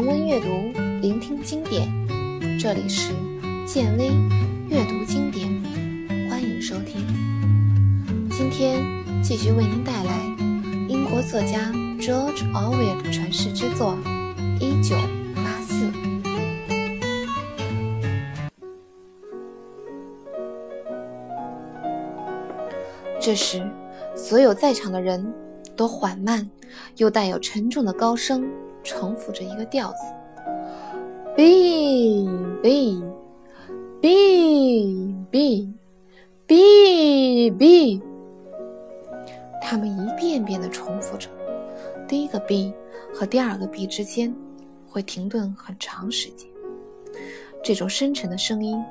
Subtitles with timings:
[0.00, 1.86] 重温阅读，聆听经典。
[2.58, 3.12] 这里是
[3.66, 4.06] 建威
[4.66, 5.46] 阅读经典，
[6.30, 7.06] 欢迎收听。
[8.30, 8.82] 今天
[9.22, 10.24] 继续为您带来
[10.88, 13.94] 英国作家 George Orwell 的传世之作
[14.58, 14.96] 《一九
[15.36, 15.84] 八四》。
[23.20, 23.70] 这时，
[24.16, 25.30] 所有在场的人
[25.76, 26.48] 都缓慢
[26.96, 28.48] 又带有沉重的高声。
[28.82, 29.98] 重复着一个调子
[31.36, 32.28] ，b
[32.62, 33.02] b
[34.00, 35.72] b b
[36.46, 38.02] b b，
[39.62, 41.28] 他们一遍遍地重复着。
[42.08, 42.72] 第一个 b
[43.14, 44.34] 和第二个 b 之间
[44.88, 46.48] 会停顿很长时间。
[47.62, 48.82] 这种深沉的声音，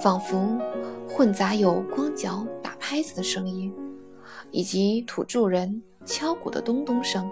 [0.00, 0.46] 仿佛
[1.08, 3.74] 混杂有光脚打拍子的声音，
[4.50, 7.28] 以及土著人敲鼓的咚咚声，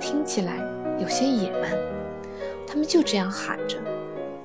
[0.00, 0.77] 听起来。
[1.00, 1.70] 有些野蛮，
[2.66, 3.78] 他们就这样喊着，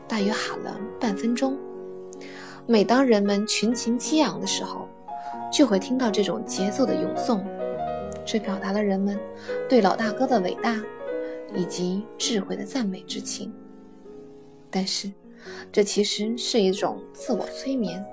[0.07, 1.57] 大约喊了半分钟。
[2.65, 4.87] 每当人们群情激昂的时候，
[5.51, 7.43] 就会听到这种节奏的咏诵，
[8.25, 9.19] 这表达了人们
[9.67, 10.81] 对老大哥的伟大
[11.53, 13.51] 以及智慧的赞美之情。
[14.69, 15.11] 但是，
[15.71, 18.03] 这其实是一种自我催眠。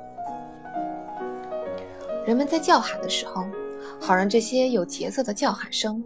[2.27, 3.47] 人们在叫喊的时候，
[4.01, 6.03] 好让这些有节奏的叫喊声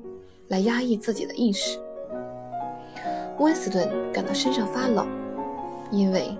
[0.48, 1.78] 来压抑自己的意识。
[3.38, 5.06] 温斯顿感到身上发冷，
[5.90, 6.36] 因为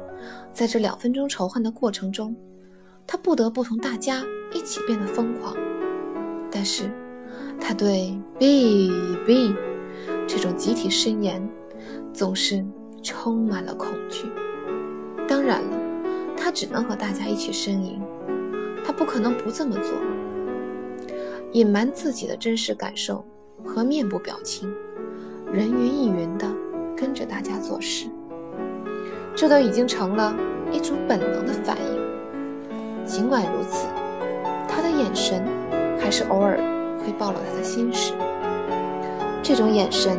[0.53, 2.35] 在这两分钟仇恨的过程中，
[3.07, 5.57] 他不得不同大家一起变得疯狂。
[6.51, 6.85] 但是，
[7.61, 8.93] 他对 “b
[9.27, 9.55] b”
[10.27, 11.47] 这种集体誓言
[12.13, 12.65] 总是
[13.03, 14.31] 充满了恐惧。
[15.27, 15.77] 当然了，
[16.37, 18.01] 他只能和大家一起呻吟，
[18.85, 19.93] 他不可能不这么做。
[21.53, 23.25] 隐瞒自己的真实感受
[23.65, 24.73] 和面部表情，
[25.53, 26.47] 人云亦云的。
[27.05, 28.07] 跟着大家做事，
[29.37, 30.35] 这都已经成了
[30.73, 33.05] 一种本能的反应。
[33.05, 33.87] 尽管如此，
[34.67, 35.45] 他的眼神
[36.01, 36.57] 还是偶尔
[36.99, 38.15] 会暴露他的心事。
[39.43, 40.19] 这种眼神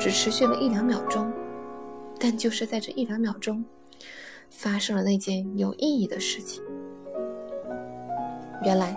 [0.00, 1.30] 只持续了一两秒钟，
[2.18, 3.62] 但就是在这一两秒钟，
[4.48, 6.62] 发生了那件有意义的事情。
[8.64, 8.96] 原来，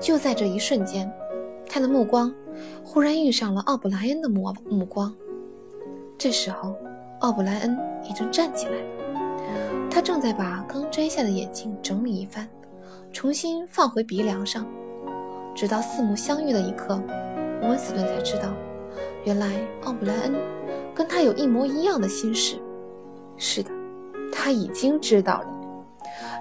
[0.00, 1.08] 就在这一瞬间，
[1.68, 2.34] 他的目光
[2.82, 5.14] 忽然遇上了奥布莱恩的目目光。
[6.24, 6.74] 这时候，
[7.20, 9.90] 奥布莱恩已经站起来了。
[9.90, 12.48] 他正在把刚摘下的眼镜整理一番，
[13.12, 14.66] 重新放回鼻梁上。
[15.54, 16.98] 直到四目相遇的一刻，
[17.60, 18.54] 温斯顿才知道，
[19.24, 19.52] 原来
[19.82, 20.34] 奥布莱恩
[20.94, 22.56] 跟他有一模一样的心事。
[23.36, 23.70] 是的，
[24.32, 25.48] 他已经知道了。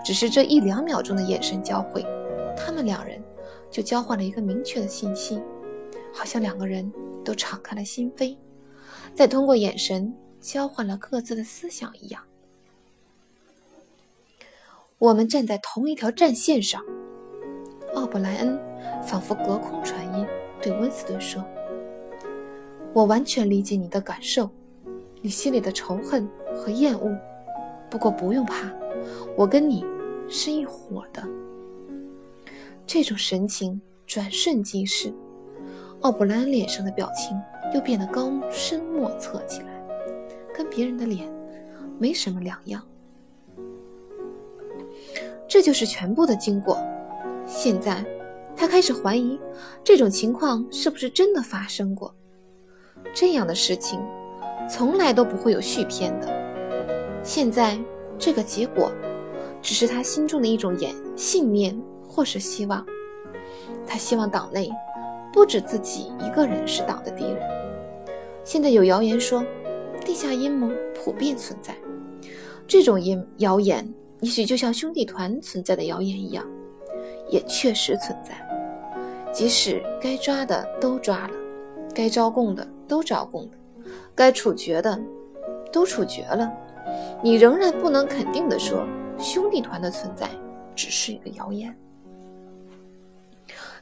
[0.05, 2.05] 只是这一两秒钟的眼神交汇，
[2.55, 3.21] 他们两人
[3.69, 5.43] 就交换了一个明确的信息，
[6.13, 6.89] 好像两个人
[7.25, 8.37] 都敞开了心扉。
[9.15, 12.21] 再通过眼神交换了各自的思想一样，
[14.97, 16.83] 我们站在同一条战线上。
[17.93, 18.59] 奥布莱恩
[19.03, 20.25] 仿佛隔空传音
[20.59, 21.45] 对温斯顿说
[22.91, 24.49] ：“我完全理解你的感受，
[25.21, 27.15] 你心里的仇恨和厌恶。
[27.91, 28.73] 不过不用怕，
[29.37, 29.85] 我跟你
[30.27, 31.23] 是一伙的。”
[32.87, 35.13] 这种神情转瞬即逝，
[36.03, 37.37] 奥布莱恩脸上的表情。
[37.73, 39.83] 又变得高深莫测起来，
[40.53, 41.27] 跟别人的脸
[41.97, 42.79] 没什么两样。
[45.47, 46.77] 这就是全部的经过。
[47.47, 48.05] 现在，
[48.55, 49.39] 他开始怀疑
[49.83, 52.13] 这种情况是不是真的发生过。
[53.11, 53.99] 这样的事情
[54.69, 56.27] 从来都不会有续篇的。
[57.23, 57.79] 现在，
[58.19, 58.91] 这个结果
[59.63, 61.75] 只是他心中的一种言信念
[62.07, 62.85] 或是希望。
[63.87, 64.69] 他希望党内
[65.33, 67.41] 不止自己一个人是党的敌人。
[68.43, 69.43] 现在有谣言说，
[70.05, 71.75] 地下阴谋普遍存在。
[72.67, 76.45] 这种阴谣言，也许就像兄弟团存在的谣言一样，
[77.29, 78.33] 也确实存在。
[79.33, 81.33] 即使该抓的都抓了，
[81.95, 83.51] 该招供的都招供了，
[84.13, 85.01] 该处决的
[85.71, 86.51] 都处决了，
[87.23, 88.85] 你仍然不能肯定的说，
[89.17, 90.29] 兄弟团的存在
[90.75, 91.75] 只是一个谣言。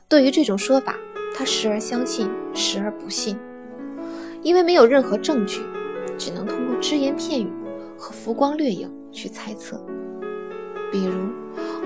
[0.07, 0.95] 对于这种说法，
[1.33, 3.37] 他时而相信，时而不信。
[4.41, 5.61] 因为没有任何证据，
[6.17, 7.47] 只能通过只言片语
[7.97, 9.79] 和浮光掠影去猜测。
[10.91, 11.29] 比如，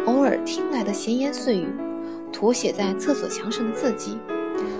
[0.05, 1.67] 偶尔听来的闲言碎语，
[2.31, 4.17] 涂写在厕所墙上的字迹，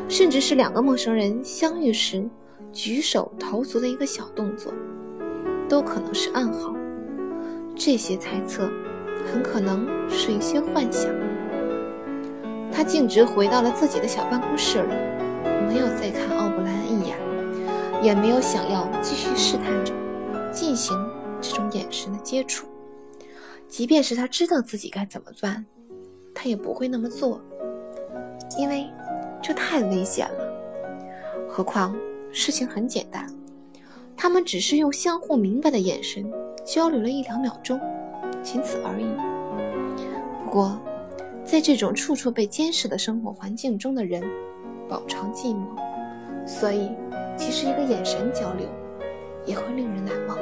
[0.07, 2.27] 甚至是两个陌生人相遇时
[2.71, 4.73] 举手投足的一个小动作，
[5.67, 6.73] 都可能是暗号。
[7.75, 8.71] 这些猜测
[9.31, 11.11] 很可能是一些幻想。
[12.75, 14.93] 他径直回到了自己的小办公室里，
[15.65, 17.17] 没有再看奥布莱恩一眼。
[18.03, 19.91] 也没有想要继续试探着
[20.51, 20.95] 进行
[21.41, 22.67] 这种眼神的接触。
[23.67, 25.65] 即便是他知道自己该怎么办，
[26.33, 27.41] 他也不会那么做，
[28.59, 28.87] 因为
[29.41, 30.45] 这太危险了。
[31.49, 31.95] 何况
[32.31, 33.25] 事情很简单，
[34.15, 36.29] 他们只是用相互明白的眼神
[36.63, 37.79] 交流了一两秒钟，
[38.43, 39.07] 仅此而已。
[40.43, 40.79] 不过，
[41.45, 44.21] 在这种处处被监视的生活环境中的人，
[44.89, 46.89] 饱尝寂寞，所以
[47.37, 48.67] 其实一个眼神交流
[49.45, 50.37] 也会令人难忘。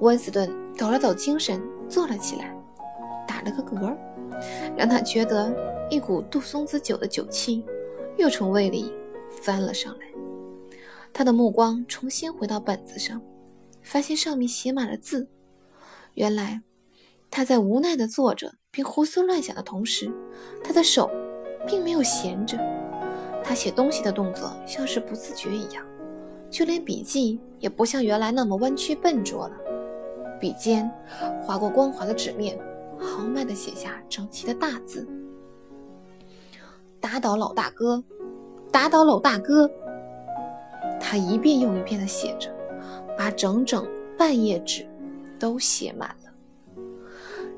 [0.00, 2.54] 温斯顿抖了抖精神，坐了起来，
[3.26, 3.96] 打了个嗝，
[4.76, 5.54] 让他觉得
[5.90, 7.64] 一股杜松子酒的酒气
[8.16, 8.92] 又从胃里
[9.42, 10.06] 翻了上来。
[11.12, 13.20] 他的目光重新回到本子上，
[13.82, 15.26] 发现上面写满了字。
[16.14, 16.62] 原来
[17.30, 20.12] 他在无奈地坐着并胡思乱想的同时，
[20.64, 21.10] 他的手
[21.66, 22.58] 并没有闲着。
[23.42, 25.84] 他写东西的动作像是不自觉一样，
[26.50, 29.56] 就连笔记也不像原来那么弯曲笨拙了。
[30.40, 30.90] 笔尖
[31.42, 32.58] 划过光滑的纸面，
[32.98, 35.06] 豪迈地写下整齐的大字
[37.00, 38.02] ：“打倒老大哥，
[38.70, 39.70] 打倒老大哥。”
[41.00, 42.54] 他一遍又一遍地写着，
[43.16, 43.86] 把整整
[44.18, 44.86] 半页纸
[45.38, 46.14] 都写满。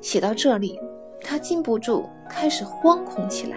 [0.02, 0.78] 写到这里，
[1.22, 3.56] 他禁不住开始惶恐起来。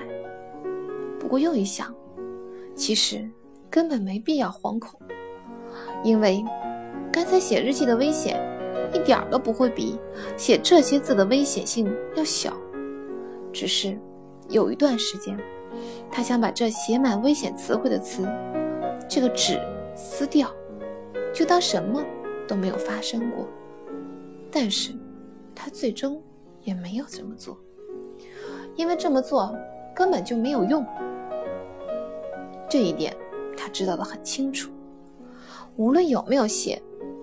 [1.19, 1.93] 不过又一想，
[2.73, 3.29] 其实
[3.69, 4.97] 根本没必要惶恐，
[6.03, 6.41] 因为
[7.11, 8.39] 刚才写日记的危险。
[8.93, 9.99] 一点儿都不会比
[10.37, 12.55] 写这些字的危险性要小，
[13.51, 13.97] 只是
[14.47, 15.37] 有一段时间，
[16.09, 18.25] 他想把这写满危险词汇的词
[19.09, 19.59] 这个纸
[19.95, 20.49] 撕掉，
[21.33, 22.01] 就当什么
[22.47, 23.45] 都没有发生过。
[24.49, 24.93] 但是，
[25.53, 26.21] 他最终
[26.65, 27.57] 也没有这么做，
[28.75, 29.55] 因为这么做
[29.95, 30.85] 根本就没有用。
[32.69, 33.15] 这一点
[33.55, 34.69] 他知道的很清楚。
[35.77, 36.81] 无论有没有写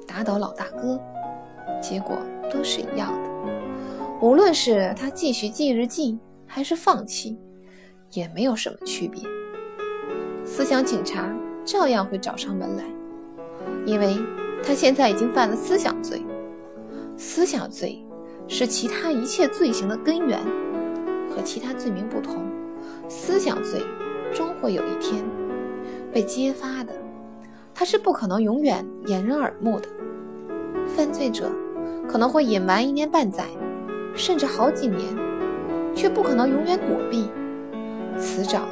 [0.09, 0.99] 打倒老大哥。
[1.81, 2.17] 结果
[2.53, 3.31] 都是一样的，
[4.21, 6.17] 无论是他继续记日记，
[6.47, 7.37] 还是放弃，
[8.12, 9.21] 也没有什么区别。
[10.44, 11.35] 思想警察
[11.65, 12.85] 照样会找上门来，
[13.85, 14.17] 因为
[14.62, 16.23] 他现在已经犯了思想罪。
[17.17, 18.05] 思想罪
[18.49, 20.39] 是其他一切罪行的根源，
[21.31, 22.44] 和其他罪名不同，
[23.09, 23.83] 思想罪
[24.33, 25.25] 终会有一天
[26.12, 26.93] 被揭发的，
[27.75, 29.89] 它是不可能永远掩人耳目的。
[30.87, 31.50] 犯罪者。
[32.09, 33.47] 可能会隐瞒一年半载，
[34.15, 35.00] 甚至好几年，
[35.94, 37.31] 却不可能永远躲避，
[38.21, 38.67] 迟早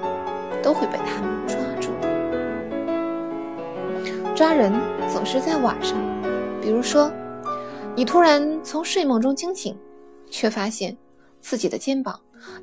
[0.63, 2.09] 都会被他们抓住的。
[4.35, 4.73] 抓人
[5.09, 5.97] 总是在晚上，
[6.61, 7.11] 比如说，
[7.97, 9.77] 你突然从睡梦中惊醒，
[10.31, 10.97] 却发现
[11.39, 12.19] 自己的肩膀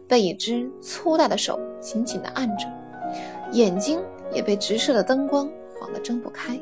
[0.08, 2.66] 被一只粗大的手紧紧地按着，
[3.52, 4.00] 眼睛
[4.34, 5.48] 也被直射的灯光
[5.80, 6.60] 晃得睁不开，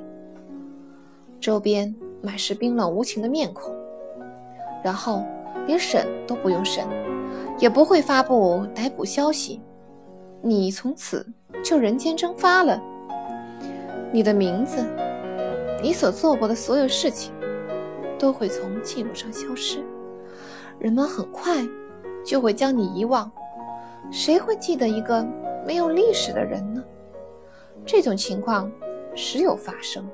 [1.40, 3.74] 周边满是冰冷无情的面孔。
[4.84, 5.24] 然后
[5.66, 6.86] 连审都不用审，
[7.58, 9.62] 也不会发布逮捕消息，
[10.42, 11.26] 你从此
[11.64, 12.82] 就人间蒸发了。
[14.12, 14.86] 你的名字，
[15.82, 17.34] 你所做过的所有事情，
[18.18, 19.84] 都会从记录上消失。
[20.80, 21.66] 人们很快
[22.26, 23.32] 就会将你遗忘。
[24.12, 25.26] 谁会记得一个
[25.66, 26.84] 没有历史的人呢？
[27.86, 28.72] 这种情况
[29.16, 30.08] 时有发生，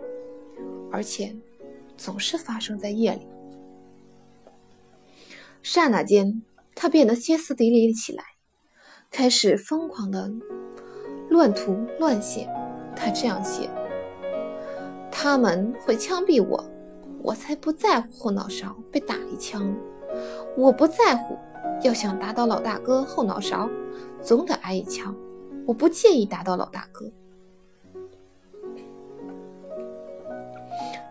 [0.92, 1.36] 而且
[1.98, 3.28] 总是发生在夜里。
[5.62, 6.42] 刹那间，
[6.74, 8.24] 他变得歇斯底里起来，
[9.10, 10.32] 开始疯狂的
[11.30, 12.50] 乱涂乱写。
[12.96, 13.70] 他这样写
[15.12, 16.64] ：“他们会枪毙我，
[17.24, 19.76] 我才不在乎后脑勺被打一枪。
[20.58, 21.38] 我不在乎，
[21.84, 23.70] 要想打倒老大哥后脑勺，
[24.22, 25.16] 总得挨一枪。
[25.66, 27.10] 我不介意打倒老大哥。”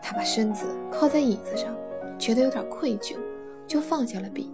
[0.02, 1.74] 他把身子靠在椅子上，
[2.18, 3.16] 觉得有点愧疚。
[3.66, 4.52] 就放下了笔，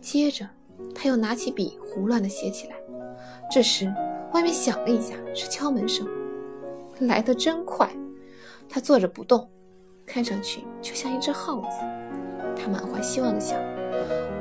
[0.00, 0.48] 接着
[0.94, 2.76] 他又拿起笔胡乱的写起来。
[3.50, 3.92] 这时，
[4.32, 6.08] 外面响了一下，是敲门声，
[7.00, 7.94] 来得真快。
[8.66, 9.46] 他坐着不动，
[10.12, 11.78] 看上去就像一只耗子。
[12.56, 13.58] 他满怀希望地想，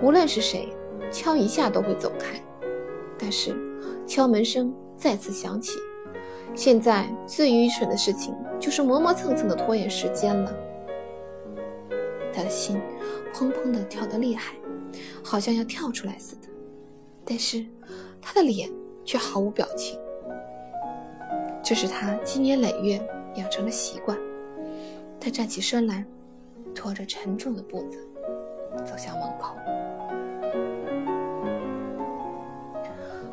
[0.01, 0.69] 无论是谁
[1.11, 2.41] 敲一下都会走开。
[3.17, 3.55] 但是，
[4.07, 5.77] 敲门声再次响起。
[6.55, 10.53] 现在最愚蠢的事情就是磨磨蹭蹭地拖延时间了。
[12.33, 12.81] 他的心。
[13.31, 14.55] 砰砰地跳得厉害，
[15.23, 16.47] 好像要跳出来似的。
[17.23, 17.63] 但是
[18.19, 18.67] 他的脸
[19.05, 19.99] 却毫无表情。
[21.63, 22.99] 这是他积年累月
[23.35, 24.17] 养成的习惯。
[25.19, 26.05] 他站起身来，
[26.73, 27.99] 拖着沉重的步子
[28.85, 29.55] 走向门口。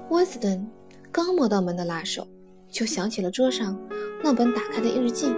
[0.09, 0.67] 温斯顿
[1.13, 2.27] 刚摸到门的拉手，
[2.69, 3.79] 就想起了桌上
[4.23, 5.33] 那本打开的日记，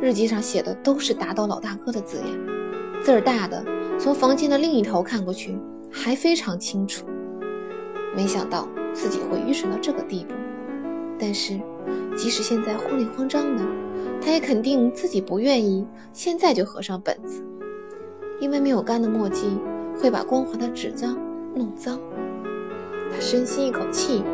[0.00, 3.64] 日记上写的都是打倒老大哥的字眼，字儿大的，
[3.98, 5.58] 从房间的另一头看过去
[5.90, 7.06] 还非常清楚。
[8.14, 10.34] 没想到自己会愚蠢到这个地步，
[11.18, 11.60] 但是
[12.16, 13.64] 即使现在慌里慌张的，
[14.26, 17.44] 他也肯定自己不愿意现在就合上本子，
[18.40, 19.56] 因为没有干的墨迹
[19.96, 21.16] 会把光滑的纸张
[21.54, 22.00] 弄脏。
[23.12, 24.24] 他深吸一口气，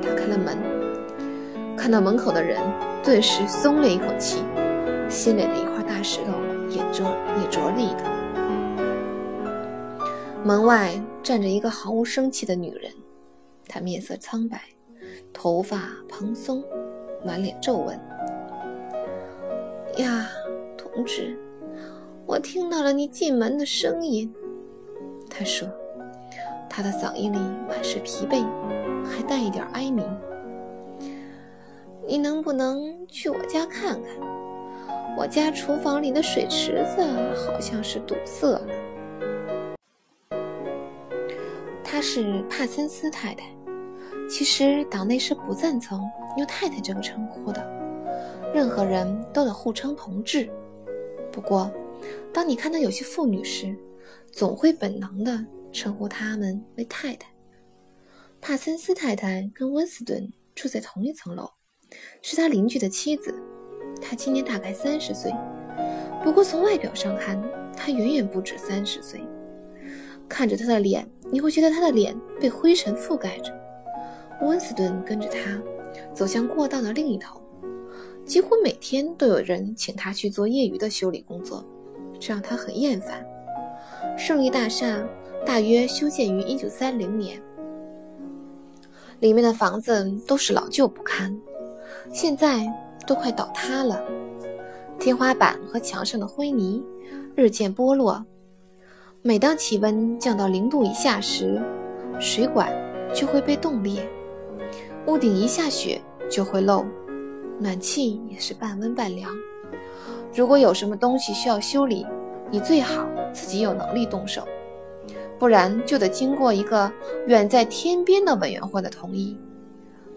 [0.00, 0.56] 打开了门，
[1.76, 2.62] 看到门口的人，
[3.04, 4.42] 顿时松了一口气。
[5.10, 6.32] 心里的一块大石头
[6.70, 7.04] 也着
[7.38, 8.04] 也着力的。
[10.42, 12.90] 门外站着一个毫无生气的女人，
[13.68, 14.62] 她面色苍白，
[15.30, 16.64] 头发蓬松，
[17.22, 18.00] 满脸皱纹。
[19.98, 20.26] 呀，
[20.78, 21.38] 同志，
[22.24, 24.32] 我听到了你进门的声音。
[25.28, 25.68] 他说，
[26.68, 28.42] 他的嗓音里满是疲惫，
[29.04, 30.04] 还带一点哀鸣。
[32.06, 34.12] 你能不能去我家看看？
[35.16, 37.02] 我家厨房里的水池子
[37.36, 38.66] 好像是堵塞了。
[41.84, 43.44] 她是帕森斯太太，
[44.26, 46.00] 其实党内是不赞成
[46.38, 47.62] 用太太这个称呼的，
[48.54, 50.50] 任何人都得互称同志。
[51.30, 51.70] 不过，
[52.32, 53.74] 当你看到有些妇女时，
[54.30, 57.30] 总会本能地称呼她们为太太。
[58.40, 61.48] 帕森斯太太跟温斯顿住在同一层楼，
[62.20, 63.34] 是他邻居的妻子。
[64.00, 65.32] 他今年大概三十岁，
[66.22, 67.40] 不过从外表上看，
[67.76, 69.20] 他远远不止三十岁。
[70.28, 73.52] 看着他的脸，你会觉得他的脸被灰尘覆盖着。
[74.40, 75.62] 温斯顿跟着他
[76.14, 77.41] 走向过道的另一头，
[78.32, 81.62] 几乎每天都有人请他去做业余的修理工作，
[82.18, 83.22] 这让他很厌烦。
[84.16, 85.06] 胜利大厦
[85.44, 87.38] 大约修建于1930年，
[89.20, 91.38] 里面的房子都是老旧不堪，
[92.10, 92.66] 现在。
[93.04, 94.00] 都快倒塌了，
[94.96, 96.80] 天花板和墙上的灰泥
[97.34, 98.24] 日渐剥落。
[99.22, 101.60] 每当气温降到零度以下时，
[102.20, 102.72] 水管
[103.12, 104.04] 就会被冻裂；
[105.08, 106.86] 屋顶一下雪就会漏，
[107.62, 109.30] 暖气也是半温半凉。
[110.34, 112.06] 如果有什么东西需要修理，
[112.50, 114.46] 你最好自己有能力动手，
[115.38, 116.92] 不然就得经过一个
[117.26, 119.38] 远在天边的委员会的同意。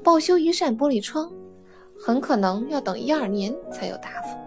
[0.04, 1.32] 报修一扇玻璃窗。
[1.98, 4.38] 很可能要等一二年才有答复。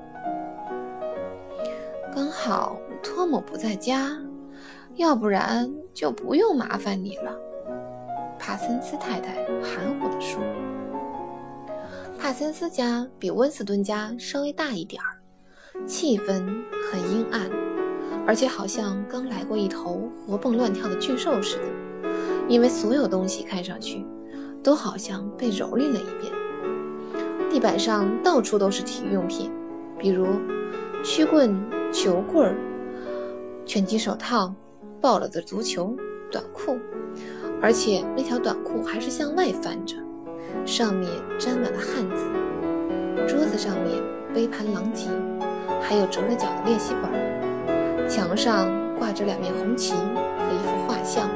[2.14, 4.18] 刚好托姆不在家，
[4.96, 7.34] 要不然就不用麻烦你了。”
[8.38, 10.42] 帕森斯太太含糊地说。
[12.18, 15.22] 帕森斯家比温斯顿家稍微大一点儿，
[15.86, 16.44] 气氛
[16.90, 17.48] 很阴暗，
[18.26, 22.08] 而且好像刚来过一头活蹦乱跳的巨兽似的，
[22.48, 24.04] 因为所有东西看上去
[24.64, 26.32] 都好像被蹂躏了一遍。
[27.48, 29.52] 地板上到处都是体育用品，
[29.96, 30.26] 比如
[31.04, 31.56] 曲棍、
[31.92, 32.52] 球棍、
[33.64, 34.52] 拳击手套、
[35.00, 35.96] 爆了的足球、
[36.32, 36.76] 短裤，
[37.62, 39.96] 而且那条短裤还是向外翻着，
[40.64, 42.26] 上面沾满了汗渍。
[43.26, 44.02] 桌子上面
[44.34, 45.08] 杯盘狼藉，
[45.80, 48.08] 还有折了角的练习本。
[48.08, 51.28] 墙上挂着两面红旗和一幅画像，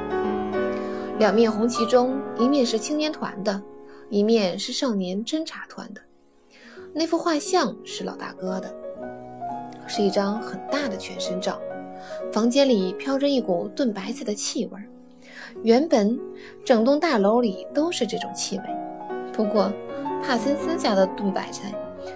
[1.19, 3.63] 两面红旗中一面是青年团的。
[4.09, 6.01] 一面是少年侦察团的，
[6.93, 8.75] 那幅画像是老大哥的，
[9.87, 11.59] 是一张很大的全身照。
[12.31, 14.79] 房间里飘着一股炖白菜的气味，
[15.63, 16.21] 原本
[16.63, 18.65] 整栋大楼里都是这种气味。
[19.33, 19.73] 不过
[20.23, 21.73] 帕森斯家的炖白菜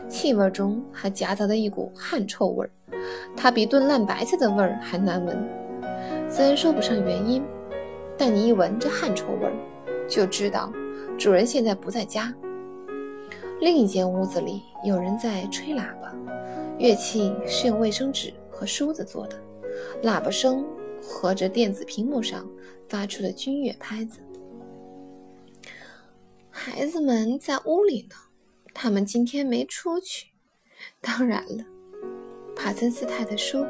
[0.08, 2.70] 气味中还夹杂着一股汗臭味儿，
[3.36, 5.36] 它比炖烂白菜的味儿还难闻。
[6.28, 7.42] 虽然说不上原因，
[8.18, 9.52] 但你一闻这汗臭味儿，
[10.08, 10.72] 就知道。
[11.18, 12.32] 主人现在不在家。
[13.60, 16.14] 另一间屋子里有人在吹喇叭，
[16.78, 19.36] 乐器是用卫生纸和梳子做的，
[20.02, 20.64] 喇叭声
[21.00, 22.46] 和着电子屏幕上
[22.88, 24.20] 发出的军乐拍子。
[26.58, 28.16] 孩子们在屋里呢，
[28.72, 30.28] 他们今天没出去。
[31.02, 31.62] 当然了，
[32.56, 33.66] 帕森斯太太说，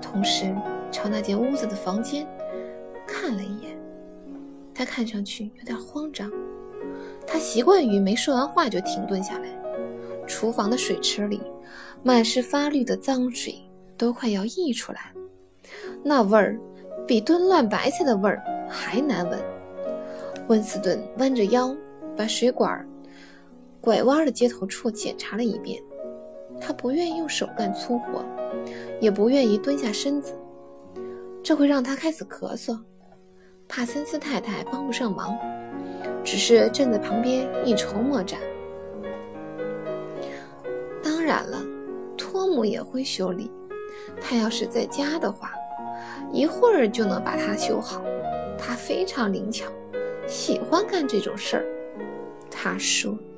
[0.00, 0.56] 同时
[0.90, 2.26] 朝那间屋子的房间
[3.06, 3.78] 看了一眼。
[4.74, 6.32] 他看上去有点慌张。
[7.26, 9.48] 他习惯于没说完话就停顿下来。
[10.26, 11.42] 厨房的水池里
[12.02, 13.54] 满是发绿的脏水，
[13.98, 15.12] 都快要溢出来。
[16.02, 16.58] 那味儿
[17.06, 19.38] 比炖烂白菜的味儿还难闻。
[20.48, 21.76] 温斯顿弯着腰，
[22.16, 22.86] 把水管
[23.80, 25.82] 拐弯的接头处检查了一遍。
[26.60, 28.24] 他不愿意用手干粗活，
[29.00, 30.34] 也不愿意蹲下身子，
[31.42, 32.78] 这会让他开始咳嗽。
[33.68, 35.36] 帕森斯太太帮不上忙。
[36.22, 38.40] 只是站在旁边一筹莫展。
[41.02, 41.62] 当然了，
[42.16, 43.50] 托姆也会修理。
[44.22, 45.52] 他要是在家的话，
[46.32, 48.02] 一会儿就能把它修好。
[48.58, 49.66] 他非常灵巧，
[50.26, 51.64] 喜欢干这种事儿。
[52.64, 53.33] 他说。